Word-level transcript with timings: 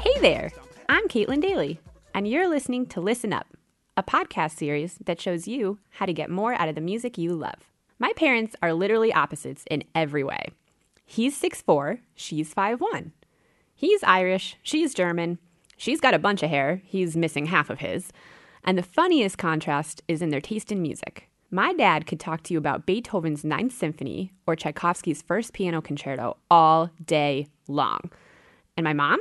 Hey 0.00 0.20
there, 0.20 0.50
I'm 0.88 1.08
Caitlin 1.08 1.40
Daly, 1.40 1.80
and 2.14 2.28
you're 2.28 2.48
listening 2.48 2.86
to 2.86 3.00
Listen 3.00 3.32
Up, 3.32 3.48
a 3.96 4.02
podcast 4.04 4.58
series 4.58 4.98
that 5.04 5.20
shows 5.20 5.48
you 5.48 5.80
how 5.90 6.06
to 6.06 6.12
get 6.12 6.30
more 6.30 6.54
out 6.54 6.68
of 6.68 6.76
the 6.76 6.80
music 6.80 7.18
you 7.18 7.34
love. 7.34 7.70
My 7.98 8.12
parents 8.12 8.54
are 8.62 8.72
literally 8.72 9.12
opposites 9.12 9.64
in 9.70 9.82
every 9.94 10.22
way. 10.22 10.46
He's 11.04 11.40
6'4, 11.40 11.98
she's 12.14 12.54
5'1. 12.54 13.10
He's 13.74 14.04
Irish, 14.04 14.56
she's 14.62 14.94
German, 14.94 15.38
she's 15.76 16.00
got 16.00 16.14
a 16.14 16.18
bunch 16.20 16.44
of 16.44 16.50
hair, 16.50 16.80
he's 16.84 17.16
missing 17.16 17.46
half 17.46 17.70
of 17.70 17.80
his. 17.80 18.12
And 18.62 18.78
the 18.78 18.84
funniest 18.84 19.36
contrast 19.36 20.02
is 20.06 20.22
in 20.22 20.30
their 20.30 20.40
taste 20.40 20.70
in 20.70 20.80
music. 20.80 21.28
My 21.54 21.74
dad 21.74 22.06
could 22.06 22.18
talk 22.18 22.42
to 22.44 22.54
you 22.54 22.58
about 22.58 22.86
Beethoven's 22.86 23.44
Ninth 23.44 23.74
Symphony 23.74 24.32
or 24.46 24.56
Tchaikovsky's 24.56 25.20
First 25.20 25.52
Piano 25.52 25.82
Concerto 25.82 26.38
all 26.50 26.88
day 27.04 27.46
long. 27.68 28.10
And 28.74 28.84
my 28.84 28.94
mom? 28.94 29.20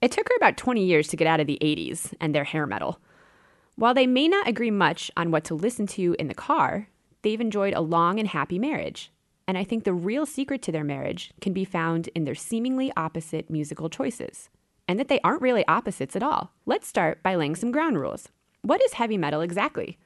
It 0.00 0.10
took 0.10 0.26
her 0.26 0.36
about 0.36 0.56
20 0.56 0.82
years 0.82 1.06
to 1.08 1.18
get 1.18 1.26
out 1.26 1.38
of 1.38 1.46
the 1.46 1.58
80s 1.60 2.14
and 2.18 2.34
their 2.34 2.44
hair 2.44 2.66
metal. 2.66 2.98
While 3.74 3.92
they 3.92 4.06
may 4.06 4.26
not 4.26 4.48
agree 4.48 4.70
much 4.70 5.10
on 5.18 5.30
what 5.30 5.44
to 5.44 5.54
listen 5.54 5.86
to 5.88 6.16
in 6.18 6.28
the 6.28 6.34
car, 6.34 6.88
they've 7.20 7.42
enjoyed 7.42 7.74
a 7.74 7.82
long 7.82 8.18
and 8.18 8.28
happy 8.28 8.58
marriage. 8.58 9.12
And 9.46 9.58
I 9.58 9.64
think 9.64 9.84
the 9.84 9.92
real 9.92 10.24
secret 10.24 10.62
to 10.62 10.72
their 10.72 10.82
marriage 10.82 11.30
can 11.42 11.52
be 11.52 11.66
found 11.66 12.08
in 12.14 12.24
their 12.24 12.34
seemingly 12.34 12.90
opposite 12.96 13.50
musical 13.50 13.90
choices, 13.90 14.48
and 14.88 14.98
that 14.98 15.08
they 15.08 15.20
aren't 15.22 15.42
really 15.42 15.66
opposites 15.68 16.16
at 16.16 16.22
all. 16.22 16.52
Let's 16.64 16.88
start 16.88 17.22
by 17.22 17.34
laying 17.34 17.54
some 17.54 17.70
ground 17.70 18.00
rules. 18.00 18.30
What 18.62 18.82
is 18.82 18.94
heavy 18.94 19.18
metal 19.18 19.42
exactly? 19.42 19.98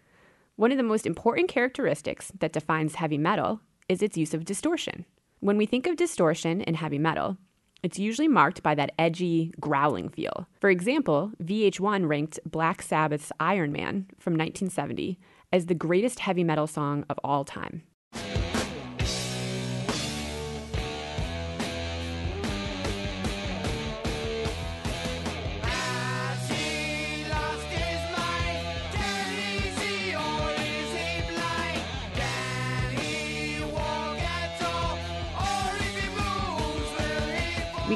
One 0.60 0.72
of 0.72 0.76
the 0.76 0.84
most 0.84 1.06
important 1.06 1.48
characteristics 1.48 2.30
that 2.40 2.52
defines 2.52 2.96
heavy 2.96 3.16
metal 3.16 3.62
is 3.88 4.02
its 4.02 4.18
use 4.18 4.34
of 4.34 4.44
distortion. 4.44 5.06
When 5.38 5.56
we 5.56 5.64
think 5.64 5.86
of 5.86 5.96
distortion 5.96 6.60
in 6.60 6.74
heavy 6.74 6.98
metal, 6.98 7.38
it's 7.82 7.98
usually 7.98 8.28
marked 8.28 8.62
by 8.62 8.74
that 8.74 8.92
edgy, 8.98 9.54
growling 9.58 10.10
feel. 10.10 10.46
For 10.60 10.68
example, 10.68 11.32
VH1 11.42 12.06
ranked 12.06 12.40
Black 12.44 12.82
Sabbath's 12.82 13.32
Iron 13.40 13.72
Man 13.72 14.04
from 14.18 14.34
1970 14.34 15.18
as 15.50 15.64
the 15.64 15.74
greatest 15.74 16.18
heavy 16.18 16.44
metal 16.44 16.66
song 16.66 17.06
of 17.08 17.18
all 17.24 17.42
time. 17.46 17.82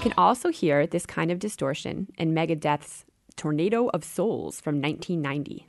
Can 0.05 0.13
also 0.19 0.51
hear 0.51 0.87
this 0.87 1.07
kind 1.07 1.31
of 1.31 1.39
distortion 1.39 2.07
in 2.19 2.35
Megadeth's 2.35 3.07
Tornado 3.37 3.89
of 3.95 4.05
Souls 4.05 4.61
from 4.61 4.79
1990. 4.83 5.67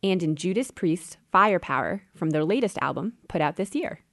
And 0.00 0.22
in 0.22 0.36
Judas 0.36 0.70
Priest's 0.70 1.16
Firepower 1.32 2.02
from 2.14 2.30
their 2.30 2.44
latest 2.44 2.78
album, 2.80 3.14
put 3.26 3.40
out 3.40 3.56
this 3.56 3.74
year. 3.74 4.04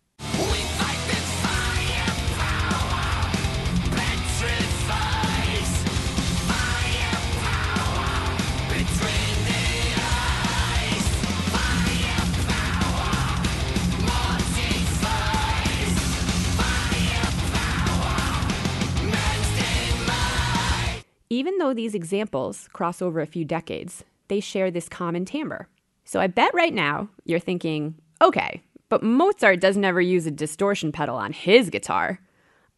Even 21.35 21.57
though 21.57 21.73
these 21.73 21.93
examples 21.93 22.69
cross 22.71 23.01
over 23.01 23.19
a 23.19 23.25
few 23.25 23.43
decades, 23.43 24.05
they 24.29 24.39
share 24.39 24.71
this 24.71 24.87
common 24.87 25.25
timbre. 25.25 25.67
So 26.05 26.21
I 26.21 26.27
bet 26.27 26.53
right 26.53 26.73
now 26.73 27.09
you're 27.25 27.39
thinking, 27.39 27.95
okay, 28.21 28.61
but 28.87 29.03
Mozart 29.03 29.59
doesn't 29.59 29.83
ever 29.83 29.99
use 29.99 30.25
a 30.25 30.31
distortion 30.31 30.93
pedal 30.93 31.17
on 31.17 31.33
his 31.33 31.69
guitar. 31.69 32.21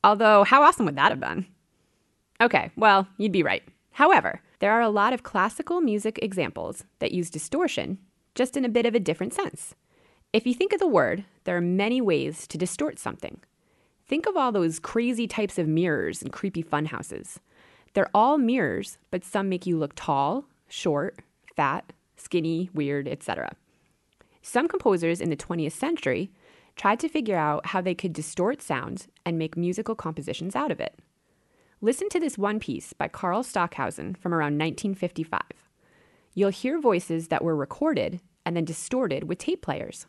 Although, 0.03 0.43
how 0.43 0.63
awesome 0.63 0.87
would 0.87 0.95
that 0.95 1.11
have 1.11 1.19
been? 1.19 1.45
Okay, 2.41 2.71
well, 2.75 3.07
you'd 3.19 3.31
be 3.31 3.43
right. 3.43 3.61
However, 3.91 4.41
there 4.57 4.71
are 4.71 4.81
a 4.81 4.89
lot 4.89 5.13
of 5.13 5.21
classical 5.21 5.79
music 5.79 6.17
examples 6.23 6.83
that 6.97 7.11
use 7.11 7.29
distortion, 7.29 7.99
just 8.33 8.57
in 8.57 8.65
a 8.65 8.69
bit 8.69 8.87
of 8.87 8.95
a 8.95 8.99
different 8.99 9.35
sense. 9.35 9.75
If 10.33 10.47
you 10.47 10.55
think 10.55 10.73
of 10.73 10.79
the 10.79 10.87
word, 10.87 11.25
there 11.43 11.57
are 11.57 11.61
many 11.61 12.01
ways 12.01 12.47
to 12.47 12.57
distort 12.57 12.97
something. 12.97 13.39
Think 14.07 14.25
of 14.25 14.35
all 14.35 14.51
those 14.51 14.79
crazy 14.79 15.27
types 15.27 15.59
of 15.59 15.67
mirrors 15.67 16.23
and 16.23 16.33
creepy 16.33 16.63
funhouses. 16.63 17.37
They're 17.93 18.09
all 18.13 18.37
mirrors, 18.37 18.97
but 19.11 19.23
some 19.23 19.49
make 19.49 19.65
you 19.65 19.77
look 19.77 19.93
tall, 19.95 20.45
short, 20.67 21.19
fat, 21.55 21.93
skinny, 22.15 22.69
weird, 22.73 23.07
etc. 23.07 23.55
Some 24.41 24.67
composers 24.67 25.21
in 25.21 25.29
the 25.29 25.37
20th 25.37 25.73
century 25.73 26.31
tried 26.75 26.99
to 26.99 27.09
figure 27.09 27.35
out 27.35 27.67
how 27.67 27.81
they 27.81 27.95
could 27.95 28.13
distort 28.13 28.61
sounds 28.61 29.07
and 29.25 29.37
make 29.37 29.57
musical 29.57 29.95
compositions 29.95 30.55
out 30.55 30.71
of 30.71 30.79
it. 30.79 30.99
Listen 31.81 32.09
to 32.09 32.19
this 32.19 32.37
one 32.37 32.59
piece 32.59 32.93
by 32.93 33.07
Carl 33.07 33.43
Stockhausen 33.43 34.15
from 34.15 34.33
around 34.33 34.57
1955. 34.57 35.41
You'll 36.33 36.49
hear 36.49 36.79
voices 36.79 37.27
that 37.27 37.43
were 37.43 37.55
recorded 37.55 38.19
and 38.45 38.55
then 38.55 38.65
distorted 38.65 39.25
with 39.25 39.39
tape 39.39 39.61
players. 39.61 40.05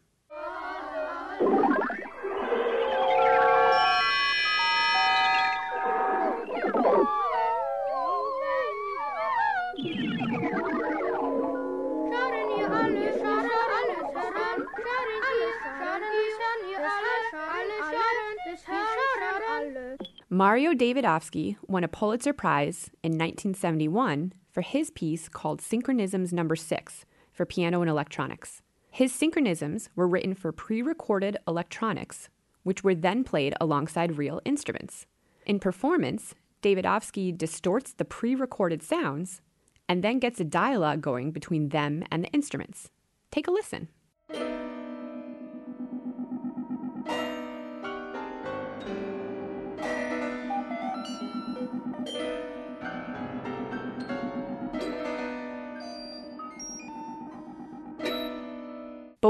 Mario 20.31 20.75
Davidovsky 20.75 21.57
won 21.67 21.85
a 21.85 21.89
Pulitzer 21.89 22.33
Prize 22.33 22.91
in 23.03 23.13
1971 23.13 24.33
for 24.51 24.61
his 24.61 24.91
piece 24.91 25.29
called 25.29 25.61
Synchronisms 25.61 26.33
Number 26.33 26.55
6 26.55 27.05
for 27.33 27.47
piano 27.47 27.81
and 27.81 27.91
electronics. 27.91 28.63
His 28.91 29.13
synchronisms 29.13 29.89
were 29.97 30.09
written 30.09 30.35
for 30.35 30.53
pre 30.53 30.83
recorded 30.83 31.37
electronics, 31.47 32.29
which 32.63 32.85
were 32.85 32.95
then 32.95 33.25
played 33.25 33.55
alongside 33.61 34.19
real 34.19 34.41
instruments. 34.45 35.07
In 35.47 35.59
performance, 35.59 36.35
Davidovsky 36.63 37.37
distorts 37.37 37.93
the 37.93 38.05
pre 38.05 38.35
recorded 38.35 38.83
sounds 38.83 39.41
and 39.89 40.05
then 40.05 40.19
gets 40.19 40.41
a 40.41 40.45
dialogue 40.45 41.01
going 41.01 41.31
between 41.31 41.71
them 41.71 42.05
and 42.11 42.25
the 42.25 42.31
instruments. 42.31 42.91
Take 43.31 43.49
a 43.49 43.53
listen. 43.53 43.89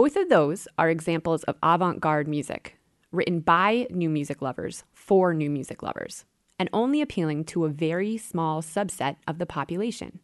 Both 0.00 0.14
of 0.14 0.28
those 0.28 0.68
are 0.78 0.88
examples 0.88 1.42
of 1.42 1.56
avant 1.60 1.98
garde 1.98 2.28
music, 2.28 2.78
written 3.10 3.40
by 3.40 3.88
new 3.90 4.08
music 4.08 4.40
lovers 4.40 4.84
for 4.92 5.34
new 5.34 5.50
music 5.50 5.82
lovers, 5.82 6.24
and 6.56 6.70
only 6.72 7.02
appealing 7.02 7.46
to 7.46 7.64
a 7.64 7.68
very 7.68 8.16
small 8.16 8.62
subset 8.62 9.16
of 9.26 9.38
the 9.38 9.44
population. 9.44 10.20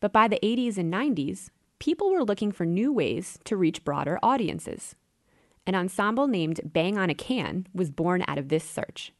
But 0.00 0.12
by 0.12 0.28
the 0.28 0.38
80s 0.42 0.76
and 0.76 0.92
90s, 0.92 1.48
people 1.78 2.12
were 2.12 2.26
looking 2.26 2.52
for 2.52 2.66
new 2.66 2.92
ways 2.92 3.38
to 3.44 3.56
reach 3.56 3.84
broader 3.84 4.18
audiences. 4.22 4.94
An 5.66 5.74
ensemble 5.74 6.26
named 6.26 6.60
Bang 6.62 6.98
on 6.98 7.08
a 7.08 7.14
Can 7.14 7.66
was 7.72 7.88
born 7.88 8.22
out 8.28 8.36
of 8.36 8.50
this 8.50 8.64
search. 8.64 9.14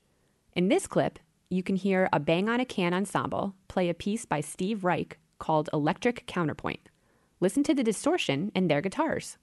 In 0.52 0.68
this 0.68 0.86
clip, 0.86 1.18
you 1.48 1.62
can 1.62 1.76
hear 1.76 2.10
a 2.12 2.20
Bang 2.20 2.50
on 2.50 2.60
a 2.60 2.66
Can 2.66 2.92
ensemble 2.92 3.54
play 3.68 3.88
a 3.88 3.94
piece 3.94 4.26
by 4.26 4.42
Steve 4.42 4.84
Reich 4.84 5.16
called 5.38 5.70
Electric 5.72 6.26
Counterpoint. 6.26 6.90
Listen 7.40 7.62
to 7.62 7.72
the 7.72 7.82
distortion 7.82 8.52
in 8.54 8.68
their 8.68 8.82
guitars. 8.82 9.38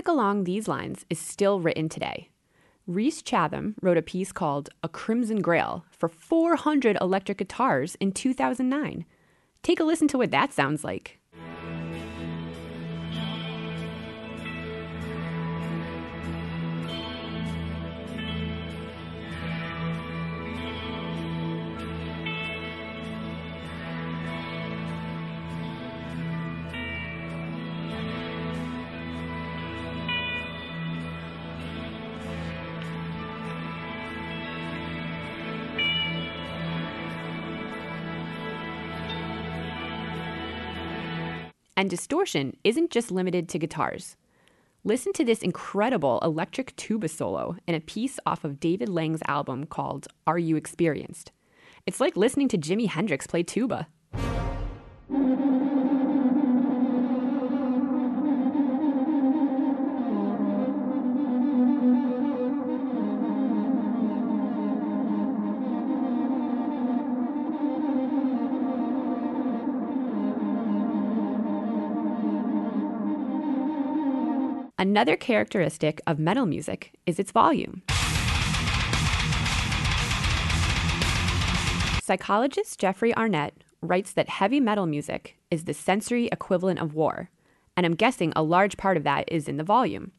Music 0.00 0.08
along 0.08 0.44
these 0.44 0.66
lines 0.66 1.04
is 1.10 1.18
still 1.18 1.60
written 1.60 1.86
today. 1.86 2.30
Rhys 2.86 3.20
Chatham 3.20 3.74
wrote 3.82 3.98
a 3.98 4.02
piece 4.02 4.32
called 4.32 4.70
A 4.82 4.88
Crimson 4.88 5.42
Grail 5.42 5.84
for 5.90 6.08
400 6.08 6.96
electric 7.02 7.36
guitars 7.36 7.96
in 7.96 8.12
2009. 8.12 9.04
Take 9.62 9.78
a 9.78 9.84
listen 9.84 10.08
to 10.08 10.16
what 10.16 10.30
that 10.30 10.54
sounds 10.54 10.84
like. 10.84 11.19
And 41.80 41.88
distortion 41.88 42.58
isn't 42.62 42.90
just 42.90 43.10
limited 43.10 43.48
to 43.48 43.58
guitars. 43.58 44.18
Listen 44.84 45.14
to 45.14 45.24
this 45.24 45.40
incredible 45.40 46.20
electric 46.22 46.76
tuba 46.76 47.08
solo 47.08 47.56
in 47.66 47.74
a 47.74 47.80
piece 47.80 48.20
off 48.26 48.44
of 48.44 48.60
David 48.60 48.90
Lang's 48.90 49.22
album 49.26 49.64
called 49.64 50.06
Are 50.26 50.38
You 50.38 50.56
Experienced? 50.56 51.32
It's 51.86 51.98
like 51.98 52.18
listening 52.18 52.48
to 52.48 52.58
Jimi 52.58 52.86
Hendrix 52.86 53.26
play 53.26 53.42
tuba. 53.42 53.88
Another 74.80 75.14
characteristic 75.14 76.00
of 76.06 76.18
metal 76.18 76.46
music 76.46 76.94
is 77.04 77.18
its 77.18 77.32
volume. 77.32 77.82
Psychologist 82.02 82.80
Jeffrey 82.80 83.14
Arnett 83.14 83.62
writes 83.82 84.14
that 84.14 84.30
heavy 84.30 84.58
metal 84.58 84.86
music 84.86 85.36
is 85.50 85.64
the 85.64 85.74
sensory 85.74 86.28
equivalent 86.28 86.80
of 86.80 86.94
war, 86.94 87.28
and 87.76 87.84
I'm 87.84 87.94
guessing 87.94 88.32
a 88.34 88.42
large 88.42 88.78
part 88.78 88.96
of 88.96 89.04
that 89.04 89.30
is 89.30 89.48
in 89.48 89.58
the 89.58 89.64
volume. 89.64 90.12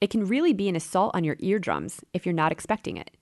It 0.00 0.08
can 0.08 0.24
really 0.24 0.54
be 0.54 0.70
an 0.70 0.76
assault 0.76 1.14
on 1.14 1.22
your 1.22 1.36
eardrums 1.38 2.00
if 2.14 2.24
you're 2.24 2.32
not 2.32 2.52
expecting 2.52 2.96
it. 2.96 3.18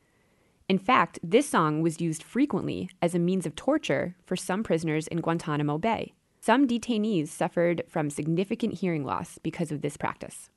In 0.68 0.78
fact, 0.78 1.18
this 1.24 1.48
song 1.50 1.82
was 1.82 2.00
used 2.00 2.22
frequently 2.22 2.88
as 3.02 3.16
a 3.16 3.18
means 3.18 3.46
of 3.46 3.56
torture 3.56 4.14
for 4.24 4.36
some 4.36 4.62
prisoners 4.62 5.08
in 5.08 5.22
Guantanamo 5.22 5.76
Bay. 5.78 6.14
Some 6.40 6.68
detainees 6.68 7.26
suffered 7.26 7.82
from 7.88 8.10
significant 8.10 8.74
hearing 8.74 9.04
loss 9.04 9.38
because 9.42 9.72
of 9.72 9.80
this 9.82 9.96
practice. 9.96 10.50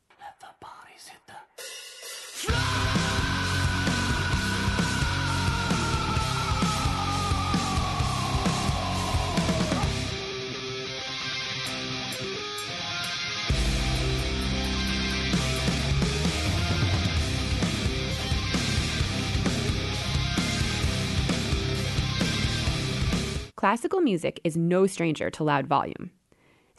Classical 23.62 24.02
music 24.02 24.40
is 24.44 24.58
no 24.58 24.88
stranger 24.88 25.30
to 25.30 25.44
loud 25.44 25.68
volume. 25.68 26.10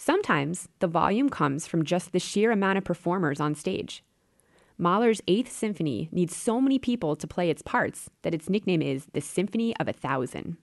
Sometimes 0.05 0.69
the 0.81 0.89
volume 0.89 1.29
comes 1.29 1.69
from 1.69 1.85
just 1.85 2.11
the 2.11 2.19
sheer 2.19 2.51
amount 2.51 2.77
of 2.77 2.83
performers 2.83 3.39
on 3.39 3.55
stage. 3.55 4.03
Mahler's 4.77 5.23
Eighth 5.29 5.53
Symphony 5.53 6.09
needs 6.11 6.35
so 6.35 6.61
many 6.61 6.81
people 6.81 7.15
to 7.15 7.25
play 7.29 7.51
its 7.51 7.63
parts 7.63 8.11
that 8.23 8.35
its 8.35 8.51
nickname 8.51 8.83
is 8.83 9.07
the 9.13 9.21
Symphony 9.21 9.77
of 9.77 9.87
a 9.87 9.93
Thousand. 9.93 10.57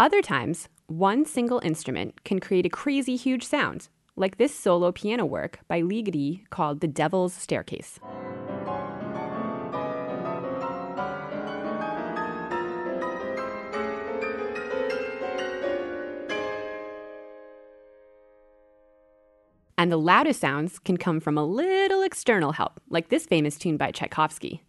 Other 0.00 0.22
times, 0.22 0.70
one 0.86 1.26
single 1.26 1.60
instrument 1.62 2.24
can 2.24 2.40
create 2.40 2.64
a 2.64 2.70
crazy 2.70 3.16
huge 3.16 3.42
sound, 3.42 3.90
like 4.16 4.38
this 4.38 4.58
solo 4.58 4.92
piano 4.92 5.26
work 5.26 5.58
by 5.68 5.82
Ligeti 5.82 6.48
called 6.48 6.80
The 6.80 6.88
Devil's 6.88 7.34
Staircase. 7.34 8.00
And 19.76 19.92
the 19.92 19.98
loudest 19.98 20.40
sounds 20.40 20.78
can 20.78 20.96
come 20.96 21.20
from 21.20 21.36
a 21.36 21.44
little 21.44 22.00
external 22.00 22.52
help, 22.52 22.80
like 22.88 23.10
this 23.10 23.26
famous 23.26 23.58
tune 23.58 23.76
by 23.76 23.90
Tchaikovsky. 23.90 24.62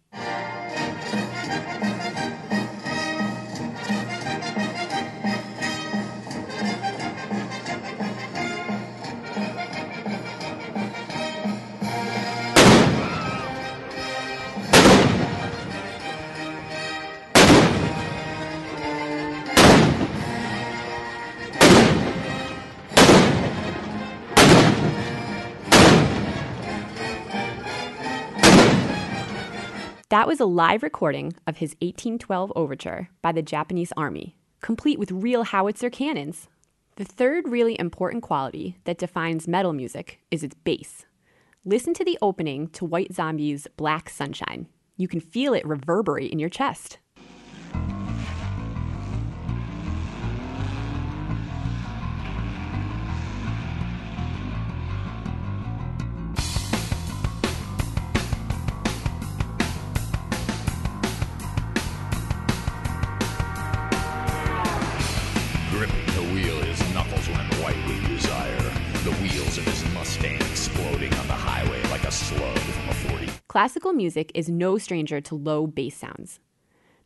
That 30.12 30.28
was 30.28 30.40
a 30.40 30.44
live 30.44 30.82
recording 30.82 31.32
of 31.46 31.56
his 31.56 31.70
1812 31.80 32.52
overture 32.54 33.08
by 33.22 33.32
the 33.32 33.40
Japanese 33.40 33.94
Army, 33.96 34.36
complete 34.60 34.98
with 34.98 35.10
real 35.10 35.42
howitzer 35.42 35.88
cannons. 35.88 36.48
The 36.96 37.04
third 37.06 37.48
really 37.48 37.80
important 37.80 38.22
quality 38.22 38.76
that 38.84 38.98
defines 38.98 39.48
metal 39.48 39.72
music 39.72 40.20
is 40.30 40.42
its 40.42 40.54
bass. 40.54 41.06
Listen 41.64 41.94
to 41.94 42.04
the 42.04 42.18
opening 42.20 42.68
to 42.72 42.84
White 42.84 43.14
Zombie's 43.14 43.66
Black 43.78 44.10
Sunshine. 44.10 44.66
You 44.98 45.08
can 45.08 45.18
feel 45.18 45.54
it 45.54 45.66
reverberate 45.66 46.30
in 46.30 46.38
your 46.38 46.50
chest. 46.50 46.98
Classical 73.52 73.92
music 73.92 74.32
is 74.34 74.48
no 74.48 74.78
stranger 74.78 75.20
to 75.20 75.34
low 75.34 75.66
bass 75.66 75.94
sounds. 75.94 76.40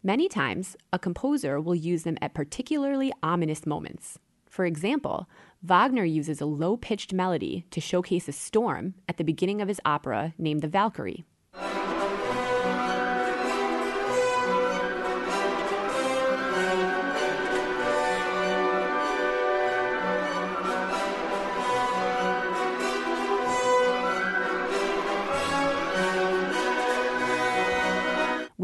Many 0.05 0.29
times, 0.29 0.77
a 0.93 0.97
composer 0.97 1.61
will 1.61 1.75
use 1.75 2.05
them 2.05 2.17
at 2.23 2.35
particularly 2.35 3.13
ominous 3.21 3.67
moments. 3.67 4.21
For 4.49 4.65
example, 4.65 5.29
Wagner 5.61 6.05
uses 6.05 6.41
a 6.41 6.47
low 6.47 6.77
pitched 6.77 7.13
melody 7.13 7.65
to 7.73 7.81
showcase 7.81 8.29
a 8.29 8.33
storm 8.33 8.95
at 9.09 9.17
the 9.17 9.25
beginning 9.25 9.61
of 9.61 9.67
his 9.67 9.81
opera 9.85 10.35
named 10.39 10.61
The 10.61 10.69
Valkyrie. 10.69 11.25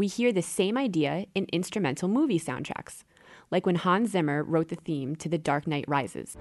We 0.03 0.07
hear 0.07 0.33
the 0.33 0.41
same 0.41 0.77
idea 0.77 1.25
in 1.33 1.45
instrumental 1.53 2.09
movie 2.09 2.37
soundtracks, 2.37 3.05
like 3.51 3.65
when 3.65 3.75
Hans 3.75 4.11
Zimmer 4.11 4.43
wrote 4.43 4.67
the 4.67 4.75
theme 4.75 5.15
to 5.15 5.29
The 5.29 5.37
Dark 5.37 5.65
Knight 5.65 5.85
Rises. 5.87 6.35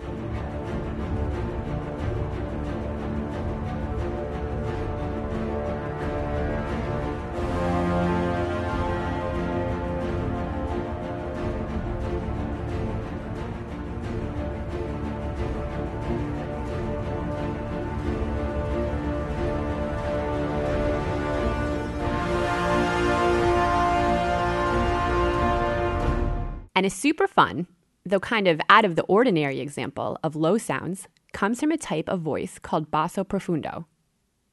And 26.82 26.86
a 26.88 26.90
super 26.90 27.28
fun, 27.28 27.68
though 28.04 28.18
kind 28.18 28.48
of 28.48 28.60
out 28.68 28.84
of 28.84 28.96
the 28.96 29.04
ordinary 29.04 29.60
example 29.60 30.18
of 30.24 30.34
low 30.34 30.58
sounds 30.58 31.06
comes 31.32 31.60
from 31.60 31.70
a 31.70 31.76
type 31.76 32.08
of 32.08 32.22
voice 32.22 32.58
called 32.58 32.90
basso 32.90 33.22
profundo. 33.22 33.86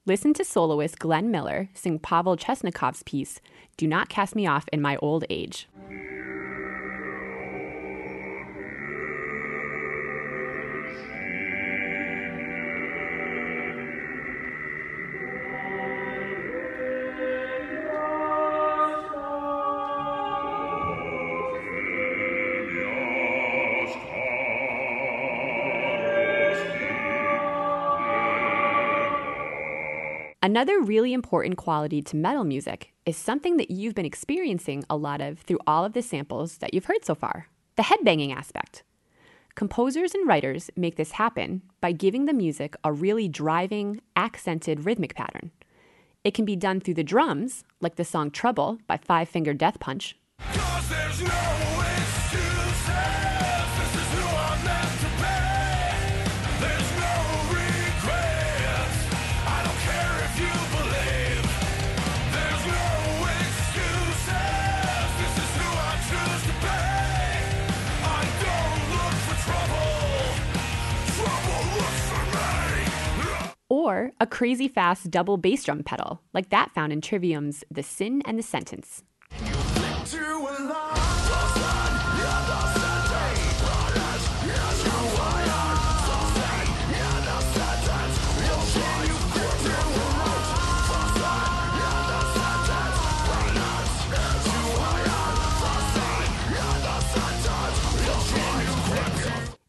Listen 0.06 0.32
to 0.34 0.44
soloist 0.44 1.00
Glenn 1.00 1.32
Miller 1.32 1.70
sing 1.74 1.98
Pavel 1.98 2.36
Chesnokov's 2.36 3.02
piece, 3.02 3.40
Do 3.76 3.88
Not 3.88 4.08
Cast 4.08 4.36
Me 4.36 4.46
Off 4.46 4.66
in 4.72 4.80
My 4.80 4.96
Old 4.98 5.24
Age. 5.28 5.68
Another 30.42 30.80
really 30.80 31.12
important 31.12 31.58
quality 31.58 32.00
to 32.00 32.16
metal 32.16 32.44
music 32.44 32.94
is 33.04 33.14
something 33.14 33.58
that 33.58 33.70
you've 33.70 33.94
been 33.94 34.06
experiencing 34.06 34.82
a 34.88 34.96
lot 34.96 35.20
of 35.20 35.40
through 35.40 35.58
all 35.66 35.84
of 35.84 35.92
the 35.92 36.00
samples 36.00 36.56
that 36.58 36.72
you've 36.72 36.86
heard 36.86 37.04
so 37.04 37.14
far 37.14 37.48
the 37.76 37.82
headbanging 37.82 38.34
aspect. 38.34 38.82
Composers 39.54 40.14
and 40.14 40.26
writers 40.26 40.70
make 40.76 40.96
this 40.96 41.12
happen 41.12 41.60
by 41.82 41.92
giving 41.92 42.24
the 42.24 42.32
music 42.32 42.74
a 42.84 42.90
really 42.92 43.28
driving, 43.28 44.00
accented 44.16 44.86
rhythmic 44.86 45.14
pattern. 45.14 45.50
It 46.24 46.32
can 46.32 46.46
be 46.46 46.56
done 46.56 46.80
through 46.80 46.94
the 46.94 47.04
drums, 47.04 47.64
like 47.80 47.96
the 47.96 48.04
song 48.04 48.30
Trouble 48.30 48.78
by 48.86 48.96
Five 48.96 49.28
Finger 49.28 49.52
Death 49.52 49.78
Punch. 49.78 50.16
A 74.20 74.26
crazy 74.26 74.68
fast 74.68 75.10
double 75.10 75.38
bass 75.38 75.64
drum 75.64 75.82
pedal, 75.82 76.20
like 76.34 76.50
that 76.50 76.70
found 76.74 76.92
in 76.92 77.00
Trivium's 77.00 77.64
The 77.70 77.82
Sin 77.82 78.20
and 78.26 78.38
the 78.38 78.42
Sentence. 78.42 79.02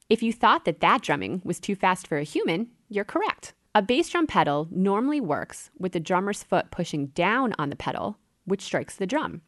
If 0.09 0.21
you 0.21 0.33
thought 0.33 0.65
that 0.65 0.81
that 0.81 1.01
drumming 1.01 1.41
was 1.45 1.57
too 1.57 1.73
fast 1.73 2.05
for 2.05 2.17
a 2.17 2.23
human, 2.23 2.67
you're 2.89 3.05
correct. 3.05 3.53
A 3.73 3.81
bass 3.81 4.09
drum 4.09 4.27
pedal 4.27 4.67
normally 4.69 5.21
works 5.21 5.69
with 5.79 5.93
the 5.93 5.99
drummer's 6.01 6.43
foot 6.43 6.71
pushing 6.71 7.07
down 7.07 7.53
on 7.57 7.69
the 7.69 7.77
pedal, 7.77 8.17
which 8.43 8.61
strikes 8.61 8.97
the 8.97 9.07
drum. 9.07 9.43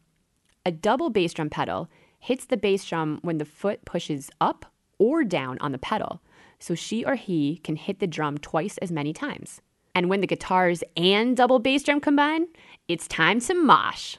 A 0.65 0.71
double 0.71 1.09
bass 1.09 1.33
drum 1.33 1.49
pedal 1.49 1.89
hits 2.19 2.45
the 2.45 2.55
bass 2.55 2.85
drum 2.85 3.19
when 3.21 3.37
the 3.37 3.43
foot 3.43 3.83
pushes 3.83 4.31
up 4.39 4.65
or 4.97 5.25
down 5.25 5.57
on 5.59 5.73
the 5.73 5.77
pedal, 5.77 6.21
so 6.57 6.73
she 6.73 7.03
or 7.03 7.15
he 7.15 7.57
can 7.65 7.75
hit 7.75 7.99
the 7.99 8.07
drum 8.07 8.37
twice 8.37 8.77
as 8.77 8.93
many 8.93 9.11
times. 9.11 9.61
And 9.93 10.09
when 10.09 10.21
the 10.21 10.27
guitars 10.27 10.85
and 10.95 11.35
double 11.35 11.59
bass 11.59 11.83
drum 11.83 11.99
combine, 11.99 12.47
it's 12.87 13.09
time 13.09 13.41
to 13.41 13.53
mosh. 13.53 14.15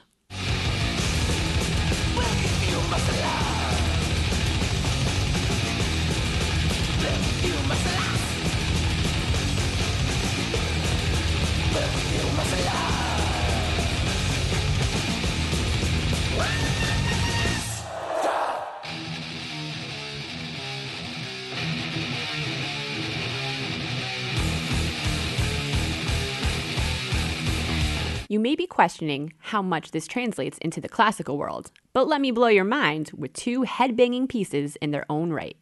You 28.27 28.39
may 28.39 28.55
be 28.55 28.67
questioning 28.67 29.33
how 29.37 29.61
much 29.61 29.91
this 29.91 30.07
translates 30.07 30.57
into 30.57 30.81
the 30.81 30.89
classical 30.89 31.37
world, 31.37 31.71
but 31.93 32.07
let 32.07 32.19
me 32.19 32.31
blow 32.31 32.47
your 32.47 32.65
mind 32.65 33.11
with 33.15 33.31
two 33.33 33.61
headbanging 33.61 34.27
pieces 34.27 34.75
in 34.77 34.91
their 34.91 35.05
own 35.09 35.31
right. 35.31 35.55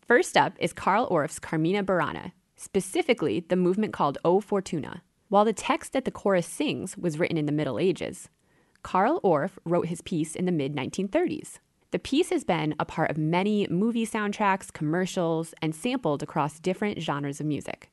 First 0.00 0.36
up 0.36 0.54
is 0.58 0.72
Carl 0.72 1.06
Orff's 1.10 1.38
Carmina 1.38 1.84
Burana, 1.84 2.32
specifically 2.56 3.40
the 3.40 3.56
movement 3.56 3.92
called 3.92 4.16
O 4.24 4.40
Fortuna. 4.40 5.02
While 5.28 5.44
the 5.44 5.52
text 5.52 5.92
that 5.92 6.06
the 6.06 6.10
chorus 6.10 6.46
sings 6.46 6.96
was 6.96 7.18
written 7.18 7.36
in 7.36 7.44
the 7.44 7.52
Middle 7.52 7.78
Ages, 7.78 8.30
Carl 8.82 9.20
Orff 9.22 9.52
wrote 9.64 9.88
his 9.88 10.00
piece 10.02 10.34
in 10.34 10.44
the 10.44 10.52
mid 10.52 10.74
1930s. 10.74 11.58
The 11.90 11.98
piece 11.98 12.30
has 12.30 12.44
been 12.44 12.74
a 12.78 12.84
part 12.84 13.10
of 13.10 13.16
many 13.16 13.66
movie 13.68 14.06
soundtracks, 14.06 14.72
commercials, 14.72 15.54
and 15.62 15.74
sampled 15.74 16.22
across 16.22 16.60
different 16.60 17.00
genres 17.00 17.40
of 17.40 17.46
music. 17.46 17.90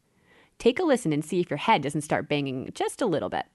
Take 0.60 0.80
a 0.80 0.84
listen 0.84 1.14
and 1.14 1.24
see 1.24 1.40
if 1.40 1.50
your 1.50 1.58
head 1.58 1.82
doesn't 1.82 2.02
start 2.02 2.28
banging 2.28 2.72
just 2.74 3.02
a 3.02 3.06
little 3.06 3.30
bit. 3.30 3.46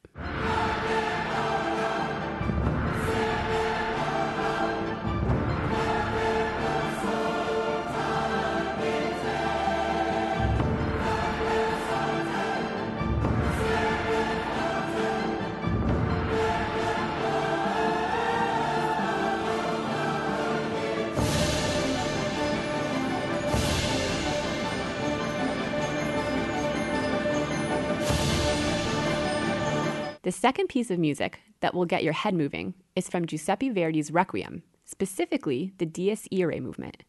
The 30.22 30.32
second 30.32 30.66
piece 30.68 30.90
of 30.90 30.98
music 30.98 31.40
that 31.60 31.72
will 31.72 31.86
get 31.86 32.04
your 32.04 32.12
head 32.12 32.34
moving 32.34 32.74
is 32.94 33.08
from 33.08 33.24
Giuseppe 33.26 33.70
Verdi's 33.70 34.10
Requiem, 34.10 34.62
specifically 34.84 35.72
the 35.78 35.86
Dies 35.86 36.28
Irae 36.30 36.60
movement. 36.60 37.04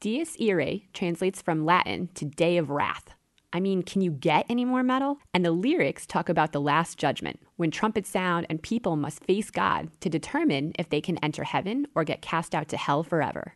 Dies 0.00 0.38
Irae 0.40 0.86
translates 0.94 1.42
from 1.42 1.66
Latin 1.66 2.08
to 2.14 2.24
Day 2.24 2.56
of 2.56 2.70
Wrath. 2.70 3.12
I 3.52 3.60
mean, 3.60 3.82
can 3.82 4.00
you 4.00 4.10
get 4.10 4.46
any 4.48 4.64
more 4.64 4.82
metal? 4.82 5.18
And 5.34 5.44
the 5.44 5.50
lyrics 5.50 6.06
talk 6.06 6.30
about 6.30 6.52
the 6.52 6.62
last 6.62 6.96
judgment, 6.96 7.40
when 7.56 7.70
trumpets 7.70 8.08
sound 8.08 8.46
and 8.48 8.62
people 8.62 8.96
must 8.96 9.22
face 9.24 9.50
God 9.50 9.90
to 10.00 10.08
determine 10.08 10.72
if 10.78 10.88
they 10.88 11.02
can 11.02 11.18
enter 11.18 11.44
heaven 11.44 11.88
or 11.94 12.04
get 12.04 12.22
cast 12.22 12.54
out 12.54 12.68
to 12.68 12.78
hell 12.78 13.02
forever. 13.02 13.54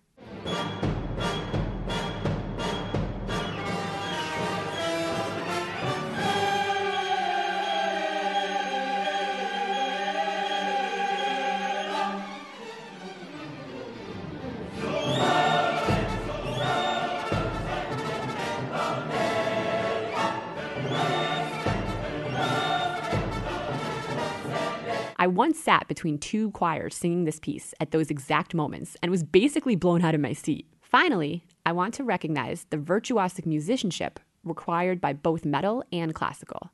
I 25.24 25.26
once 25.26 25.58
sat 25.58 25.88
between 25.88 26.18
two 26.18 26.50
choirs 26.50 26.94
singing 26.94 27.24
this 27.24 27.40
piece 27.40 27.72
at 27.80 27.92
those 27.92 28.10
exact 28.10 28.52
moments 28.52 28.94
and 29.00 29.10
was 29.10 29.22
basically 29.22 29.74
blown 29.74 30.04
out 30.04 30.14
of 30.14 30.20
my 30.20 30.34
seat. 30.34 30.66
Finally, 30.82 31.46
I 31.64 31.72
want 31.72 31.94
to 31.94 32.04
recognize 32.04 32.66
the 32.68 32.76
virtuosic 32.76 33.46
musicianship 33.46 34.20
required 34.44 35.00
by 35.00 35.14
both 35.14 35.46
metal 35.46 35.82
and 35.90 36.14
classical. 36.14 36.68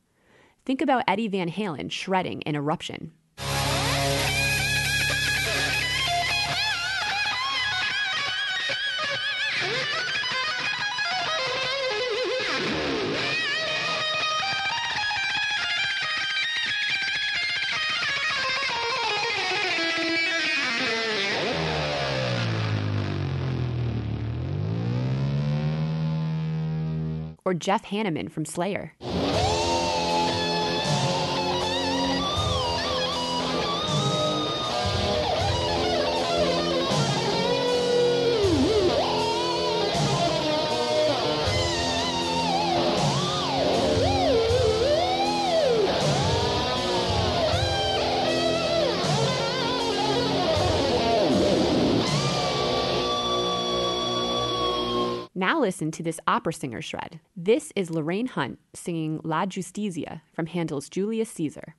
Think 0.64 0.82
about 0.82 1.04
Eddie 1.06 1.28
Van 1.28 1.48
Halen 1.48 1.92
shredding 1.92 2.40
in 2.40 2.56
Eruption. 2.56 3.12
Or 27.50 27.54
Jeff 27.54 27.86
Hanneman 27.86 28.30
from 28.30 28.44
Slayer. 28.44 28.94
Listen 55.60 55.90
to 55.92 56.02
this 56.02 56.18
opera 56.26 56.52
singer 56.52 56.80
shred. 56.80 57.20
This 57.36 57.72
is 57.76 57.90
Lorraine 57.90 58.26
Hunt 58.26 58.58
singing 58.74 59.20
La 59.22 59.46
Giustizia 59.46 60.22
from 60.32 60.46
Handel's 60.46 60.88
Julius 60.88 61.30
Caesar. 61.30 61.74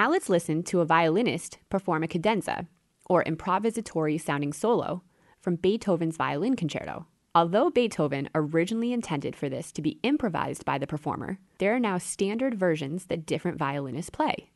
Now 0.00 0.10
let's 0.10 0.30
listen 0.30 0.62
to 0.62 0.80
a 0.80 0.86
violinist 0.86 1.58
perform 1.68 2.02
a 2.02 2.08
cadenza, 2.08 2.66
or 3.04 3.22
improvisatory 3.22 4.18
sounding 4.18 4.54
solo, 4.54 5.02
from 5.42 5.56
Beethoven's 5.56 6.16
Violin 6.16 6.56
Concerto. 6.56 7.04
Although 7.34 7.68
Beethoven 7.68 8.30
originally 8.34 8.94
intended 8.94 9.36
for 9.36 9.50
this 9.50 9.70
to 9.72 9.82
be 9.82 10.00
improvised 10.02 10.64
by 10.64 10.78
the 10.78 10.86
performer, 10.86 11.36
there 11.58 11.74
are 11.74 11.78
now 11.78 11.98
standard 11.98 12.54
versions 12.54 13.04
that 13.08 13.26
different 13.26 13.58
violinists 13.58 14.08
play. 14.08 14.48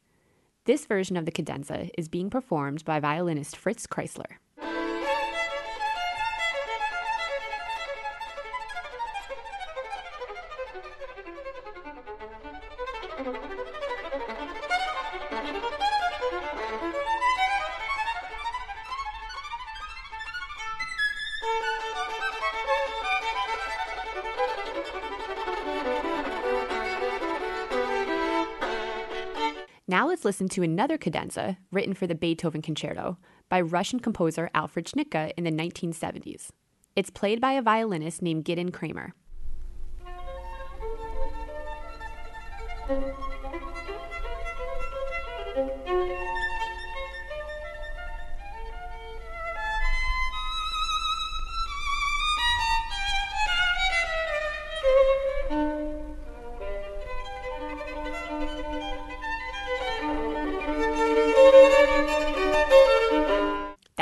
This 0.65 0.87
version 0.87 1.15
of 1.15 1.27
the 1.27 1.31
cadenza 1.31 1.91
is 1.99 2.09
being 2.09 2.31
performed 2.31 2.83
by 2.87 2.99
violinist 2.99 3.55
Fritz 3.55 3.87
Kreisler. 3.87 4.39
Listen 30.25 30.49
to 30.49 30.63
another 30.63 30.97
cadenza 30.97 31.59
written 31.71 31.93
for 31.93 32.07
the 32.07 32.15
Beethoven 32.15 32.63
Concerto 32.63 33.19
by 33.51 33.61
Russian 33.61 34.01
composer 34.01 34.49
Alfred 34.55 34.87
Schnittke 34.87 35.33
in 35.37 35.45
the 35.45 35.51
1970s. 35.51 36.49
It's 36.97 37.11
played 37.11 37.43
by 37.43 37.53
a 37.53 37.63
violinist 37.63 38.23
named 38.23 38.47
Gidon 38.47 38.73
Kremer. 38.73 39.13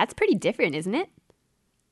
That's 0.02 0.14
pretty 0.14 0.34
different, 0.34 0.74
isn't 0.74 0.96
it? 0.96 1.10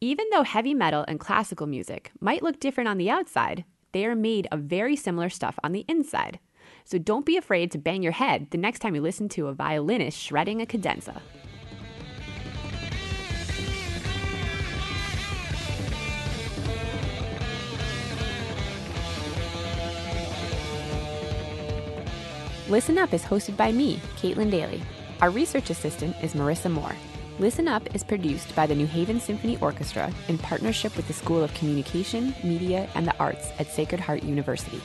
Even 0.00 0.26
though 0.32 0.42
heavy 0.42 0.74
metal 0.74 1.04
and 1.06 1.20
classical 1.20 1.68
music 1.68 2.10
might 2.18 2.42
look 2.42 2.58
different 2.58 2.88
on 2.88 2.98
the 2.98 3.08
outside, 3.08 3.64
they 3.92 4.04
are 4.04 4.16
made 4.16 4.48
of 4.50 4.62
very 4.62 4.96
similar 4.96 5.28
stuff 5.28 5.60
on 5.62 5.70
the 5.70 5.84
inside. 5.86 6.40
So 6.84 6.98
don't 6.98 7.24
be 7.24 7.36
afraid 7.36 7.70
to 7.70 7.78
bang 7.78 8.02
your 8.02 8.10
head 8.10 8.48
the 8.50 8.58
next 8.58 8.80
time 8.80 8.96
you 8.96 9.00
listen 9.00 9.28
to 9.28 9.46
a 9.46 9.52
violinist 9.52 10.18
shredding 10.18 10.60
a 10.60 10.66
cadenza. 10.66 11.22
Listen 22.68 22.98
Up 22.98 23.14
is 23.14 23.22
hosted 23.22 23.56
by 23.56 23.70
me, 23.70 24.00
Caitlin 24.16 24.50
Daly. 24.50 24.82
Our 25.20 25.30
research 25.30 25.70
assistant 25.70 26.16
is 26.24 26.34
Marissa 26.34 26.72
Moore. 26.72 26.96
Listen 27.40 27.68
Up 27.68 27.94
is 27.94 28.04
produced 28.04 28.54
by 28.54 28.66
the 28.66 28.74
New 28.74 28.86
Haven 28.86 29.18
Symphony 29.18 29.56
Orchestra 29.62 30.12
in 30.28 30.36
partnership 30.36 30.94
with 30.94 31.08
the 31.08 31.14
School 31.14 31.42
of 31.42 31.54
Communication, 31.54 32.34
Media, 32.44 32.86
and 32.94 33.06
the 33.06 33.16
Arts 33.16 33.48
at 33.58 33.66
Sacred 33.66 33.98
Heart 33.98 34.24
University. 34.24 34.78